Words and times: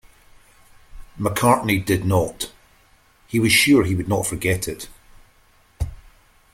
McCartney 1.19 1.85
did 1.85 2.05
not; 2.05 2.51
he 3.27 3.39
was 3.39 3.51
sure 3.51 3.83
he 3.83 3.93
would 3.93 4.07
not 4.07 4.25
forget 4.25 4.67
it. 4.67 4.89